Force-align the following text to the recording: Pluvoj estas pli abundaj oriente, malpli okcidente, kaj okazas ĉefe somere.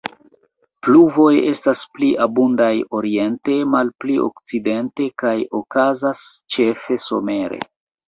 Pluvoj 0.85 1.33
estas 1.49 1.83
pli 1.97 2.09
abundaj 2.27 2.71
oriente, 3.01 3.59
malpli 3.75 4.19
okcidente, 4.27 5.11
kaj 5.27 5.37
okazas 5.63 6.29
ĉefe 6.59 7.03
somere. 7.11 7.67